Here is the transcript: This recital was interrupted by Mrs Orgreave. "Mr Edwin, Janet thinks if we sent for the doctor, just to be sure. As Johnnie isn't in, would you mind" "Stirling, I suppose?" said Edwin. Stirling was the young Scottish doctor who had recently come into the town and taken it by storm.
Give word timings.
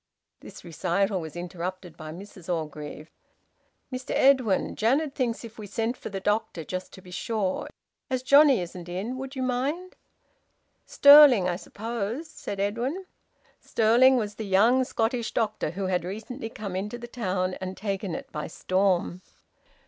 This 0.39 0.63
recital 0.63 1.21
was 1.21 1.35
interrupted 1.35 1.95
by 1.95 2.11
Mrs 2.11 2.51
Orgreave. 2.51 3.11
"Mr 3.93 4.15
Edwin, 4.15 4.75
Janet 4.75 5.13
thinks 5.13 5.45
if 5.45 5.59
we 5.59 5.67
sent 5.67 5.95
for 5.95 6.09
the 6.09 6.19
doctor, 6.19 6.63
just 6.63 6.91
to 6.93 7.03
be 7.03 7.11
sure. 7.11 7.67
As 8.09 8.23
Johnnie 8.23 8.61
isn't 8.61 8.89
in, 8.89 9.15
would 9.19 9.35
you 9.35 9.43
mind" 9.43 9.95
"Stirling, 10.95 11.47
I 11.47 11.55
suppose?" 11.55 12.27
said 12.27 12.59
Edwin. 12.59 13.05
Stirling 13.59 14.17
was 14.17 14.33
the 14.33 14.45
young 14.47 14.83
Scottish 14.85 15.33
doctor 15.35 15.69
who 15.69 15.85
had 15.85 16.03
recently 16.03 16.49
come 16.49 16.75
into 16.75 16.97
the 16.97 17.07
town 17.07 17.53
and 17.61 17.77
taken 17.77 18.15
it 18.15 18.31
by 18.31 18.47
storm. 18.47 19.21